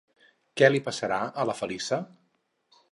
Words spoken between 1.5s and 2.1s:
la Feliça?